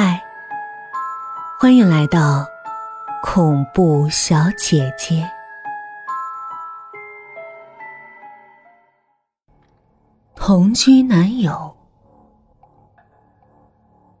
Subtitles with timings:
[0.00, 0.22] 嗨，
[1.58, 2.46] 欢迎来到
[3.20, 5.28] 恐怖小姐姐。
[10.36, 11.76] 同居男友，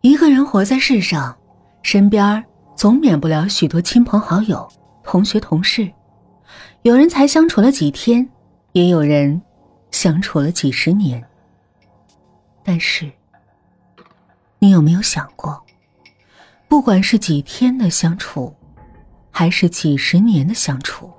[0.00, 1.38] 一个人活在世上，
[1.82, 4.68] 身边总免不了许多亲朋好友、
[5.04, 5.88] 同学同事。
[6.82, 8.28] 有人才相处了几天，
[8.72, 9.40] 也有人
[9.92, 11.24] 相处了几十年。
[12.64, 13.08] 但是，
[14.58, 15.64] 你有没有想过，
[16.68, 18.54] 不管是几天的相处，
[19.30, 21.10] 还是几十年的相处，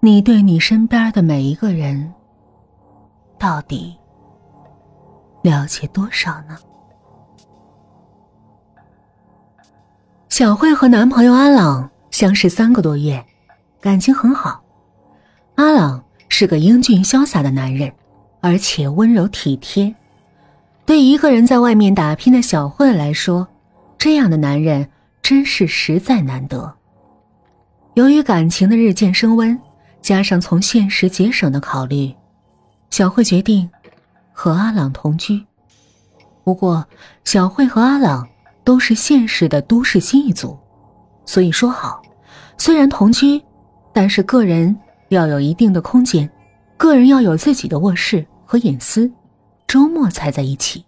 [0.00, 2.12] 你对你身边的每一个人，
[3.38, 3.94] 到底
[5.42, 6.56] 了解多少呢？
[10.28, 13.22] 小慧和男朋友阿朗相识三个多月，
[13.80, 14.62] 感情很好。
[15.56, 17.92] 阿朗是个英俊潇洒的男人，
[18.40, 19.94] 而且温柔体贴。
[20.86, 23.46] 对一个人在外面打拼的小慧来说，
[24.00, 24.88] 这样的男人
[25.20, 26.74] 真是实在难得。
[27.92, 29.60] 由于感情的日渐升温，
[30.00, 32.14] 加上从现实节省的考虑，
[32.88, 33.68] 小慧决定
[34.32, 35.44] 和阿朗同居。
[36.42, 36.82] 不过，
[37.24, 38.26] 小慧和阿朗
[38.64, 40.58] 都是现实的都市新一族，
[41.26, 42.00] 所以说好，
[42.56, 43.42] 虽然同居，
[43.92, 44.74] 但是个人
[45.10, 46.28] 要有一定的空间，
[46.78, 49.12] 个人要有自己的卧室和隐私。
[49.66, 50.86] 周末才在一起，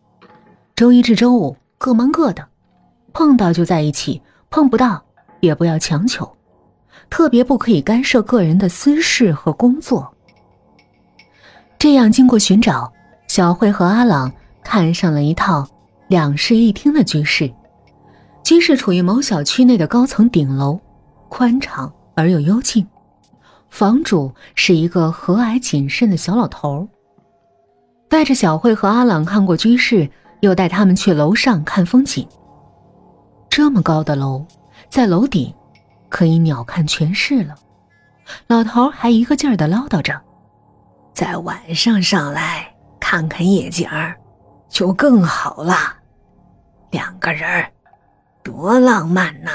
[0.74, 2.48] 周一至周五各忙各的，
[3.12, 5.02] 碰到就在一起，碰不到
[5.40, 6.30] 也不要强求，
[7.10, 10.12] 特别不可以干涉个人的私事和工作。
[11.78, 12.92] 这样经过寻找，
[13.26, 14.32] 小慧和阿朗
[14.62, 15.66] 看上了一套
[16.08, 17.52] 两室一厅的居室，
[18.44, 20.78] 居室处于某小区内的高层顶楼，
[21.28, 22.86] 宽敞而又幽静，
[23.68, 26.86] 房主是一个和蔼谨慎的小老头。
[28.08, 30.08] 带着小慧和阿朗看过居室，
[30.40, 32.26] 又带他们去楼上看风景。
[33.54, 34.46] 这么高的楼，
[34.88, 35.52] 在楼顶
[36.08, 37.54] 可以鸟瞰全市了。
[38.46, 40.18] 老头还一个劲儿的唠叨着
[41.12, 44.18] ：“在晚上上来看看夜景儿，
[44.70, 45.74] 就更好了。
[46.92, 47.70] 两个人
[48.42, 49.50] 多浪漫呐！”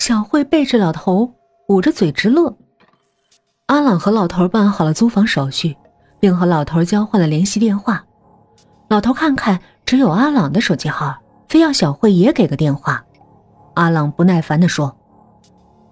[0.00, 1.34] 小慧背着老头，
[1.68, 2.56] 捂着嘴直乐。
[3.66, 5.76] 阿朗和老头办好了租房手续。
[6.18, 8.02] 并和老头交换了联系电话，
[8.88, 11.14] 老头看看只有阿朗的手机号，
[11.54, 13.04] 非要小慧也给个电话。
[13.74, 14.96] 阿朗不耐烦地说：“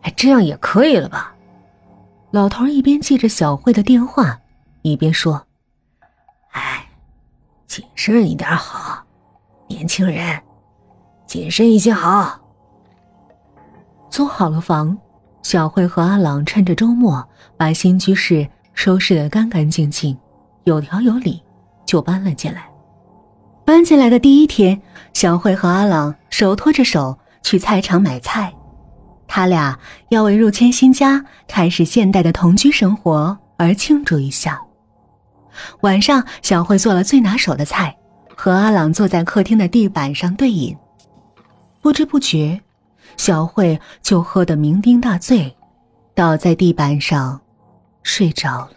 [0.03, 1.37] 哎，这样也可以了吧？”
[2.33, 4.41] 老头一边记着小慧的电话，
[4.83, 5.47] 一边说
[6.51, 6.85] ：“哎，
[7.69, 9.05] 谨慎一点好，
[9.69, 10.43] 年轻人，
[11.29, 12.41] 谨慎一些好。”
[14.11, 14.99] 租好了房，
[15.45, 17.25] 小慧和阿朗趁着周末
[17.57, 20.19] 把新居室收拾得干干净净。
[20.65, 21.41] 有条有理，
[21.87, 22.69] 就搬了进来。
[23.73, 24.83] 搬进来的第一天，
[25.15, 28.53] 小慧和阿朗手拖着手去菜场买菜，
[29.27, 29.79] 他俩
[30.11, 34.61] 要为入迁新家、开始现代的同居生活而庆祝一下。
[35.81, 37.97] 晚上，小慧做了最拿手的菜，
[38.37, 40.77] 和阿朗坐在客厅的地板上对饮。
[41.81, 42.61] 不知不觉，
[43.17, 45.57] 小慧就喝得酩酊大醉，
[46.15, 47.41] 倒在地板上，
[48.03, 48.73] 睡着了。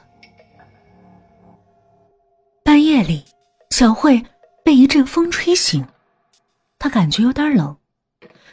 [2.63, 3.25] 半夜里，
[3.72, 4.23] 小慧
[4.66, 5.86] 被一阵风吹醒，
[6.80, 7.78] 他感觉有点冷，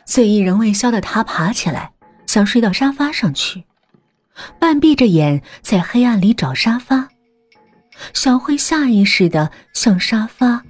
[0.04, 1.94] 醉意仍未消的他爬起来，
[2.26, 3.64] 想睡到沙发上去，
[4.58, 7.08] 半闭着眼在黑暗里找沙发。
[8.12, 10.62] 小慧下意识的向沙发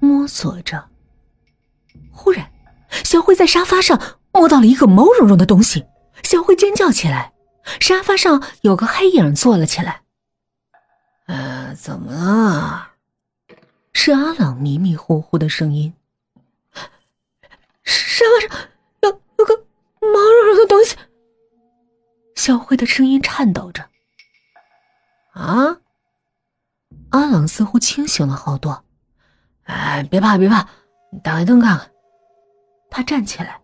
[0.00, 0.88] 摸索着，
[2.10, 2.50] 忽然，
[3.04, 4.00] 小慧在沙发上
[4.32, 5.84] 摸到了一个毛茸茸的东西，
[6.22, 7.34] 小慧尖叫起来，
[7.80, 10.00] 沙发上有个黑影坐了起来。
[11.26, 12.92] 呃，怎么了？
[13.98, 15.92] 是阿朗迷迷糊糊的声音。
[17.82, 18.68] 沙发上
[19.00, 19.08] 有
[19.38, 19.56] 有个
[20.00, 20.96] 毛茸茸的东西。
[22.34, 23.82] 小慧的声音颤抖着。
[25.32, 25.78] 啊！
[27.08, 28.84] 阿朗似乎清醒了好多。
[29.64, 30.68] 哎，别怕别怕，
[31.10, 31.90] 你打开灯看看。
[32.90, 33.62] 他站起来，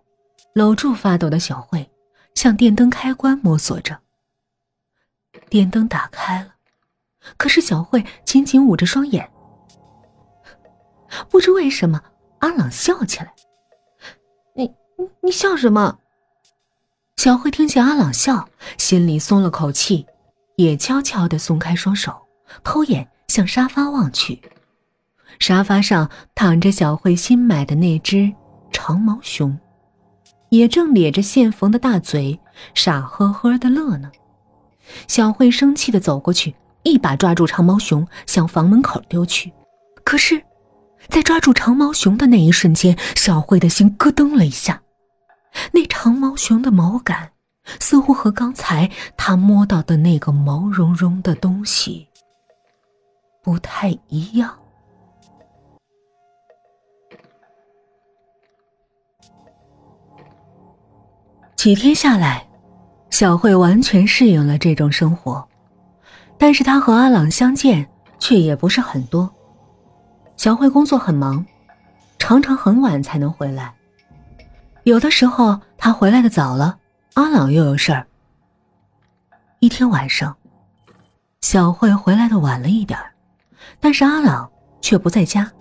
[0.54, 1.88] 搂住发抖的小慧，
[2.34, 4.00] 向电灯开关摸索着。
[5.50, 6.54] 电灯打开了。
[7.36, 9.30] 可是小慧紧紧捂着双眼，
[11.28, 12.00] 不知为什么，
[12.38, 13.34] 阿朗笑起来。
[14.54, 14.64] 你
[14.96, 15.98] 你你笑什么？
[17.16, 18.48] 小慧听见阿朗笑，
[18.78, 20.06] 心里松了口气，
[20.56, 22.14] 也悄悄的松开双手，
[22.64, 24.40] 偷眼向沙发望去。
[25.38, 28.32] 沙发上躺着小慧新买的那只
[28.70, 29.58] 长毛熊，
[30.50, 32.40] 也正咧着现缝的大嘴，
[32.74, 34.10] 傻呵呵的乐呢。
[35.06, 36.54] 小慧生气的走过去。
[36.84, 39.52] 一把抓住长毛熊，向房门口丢去。
[40.02, 40.42] 可是，
[41.08, 44.80] 在抓住长毛熊的那一瞬间，小慧的心咯噔了一下。
[45.72, 47.30] 那长毛熊的毛感，
[47.78, 52.08] 似乎和刚才她摸到的那个毛茸茸的东西
[53.42, 54.58] 不太一样。
[61.54, 62.48] 几天下来，
[63.10, 65.46] 小慧完全适应了这种生活，
[66.38, 67.86] 但是她和阿朗相见
[68.18, 69.32] 却也不是很多。
[70.36, 71.44] 小慧工作很忙，
[72.18, 73.72] 常常很晚才能回来。
[74.84, 76.78] 有的时候她回来的早了，
[77.14, 78.06] 阿朗又有事儿。
[79.60, 80.36] 一天晚上，
[81.40, 82.98] 小慧回来的晚了一点
[83.78, 84.50] 但是阿朗
[84.80, 85.52] 却不在家。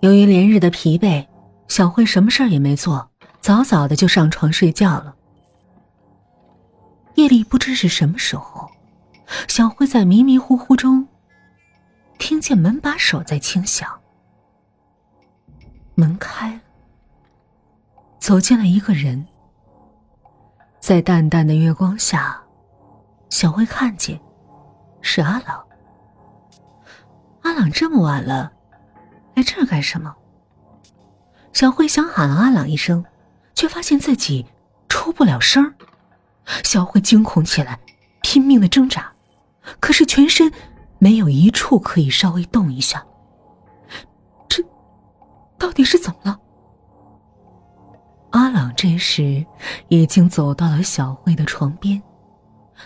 [0.00, 1.26] 由于连日的疲惫，
[1.66, 3.10] 小慧什么事儿也没做，
[3.40, 5.14] 早早的就上床睡觉了。
[7.16, 8.70] 夜里不知是什么时候，
[9.48, 11.07] 小慧在迷迷糊糊中。
[12.28, 13.88] 听见门把手在轻响，
[15.94, 16.60] 门开了，
[18.18, 19.26] 走进了一个人。
[20.78, 22.38] 在淡淡的月光下，
[23.30, 24.20] 小慧看见
[25.00, 25.66] 是阿朗。
[27.44, 28.52] 阿朗这么晚了，
[29.34, 30.14] 来这儿干什么？
[31.54, 33.02] 小慧想喊阿朗一声，
[33.54, 34.44] 却发现自己
[34.86, 35.74] 出不了声
[36.62, 37.80] 小慧惊恐起来，
[38.20, 39.10] 拼命的挣扎，
[39.80, 40.52] 可是全身。
[40.98, 43.04] 没有一处可以稍微动一下，
[44.48, 44.62] 这
[45.56, 46.40] 到底是怎么了？
[48.30, 49.46] 阿朗这时
[49.88, 52.02] 已经走到了小慧的床边，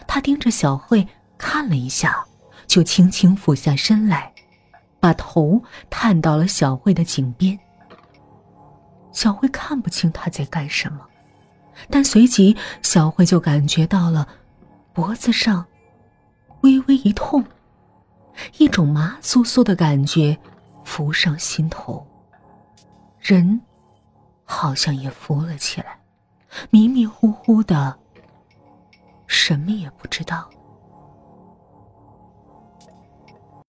[0.06, 1.06] 他盯着小慧
[1.36, 2.24] 看了一下，
[2.66, 4.32] 就轻轻俯下身来，
[5.00, 7.58] 把头探到了小慧的颈边。
[9.10, 11.00] 小慧看不清他在干什么，
[11.90, 14.28] 但随即小慧就感觉到了
[14.92, 15.66] 脖子上
[16.60, 17.44] 微微一痛。
[18.58, 20.36] 一种麻酥酥的感觉
[20.84, 22.06] 浮上心头，
[23.18, 23.60] 人
[24.44, 26.00] 好像也浮了起来，
[26.70, 27.98] 迷迷糊糊的，
[29.26, 30.50] 什么也不知道。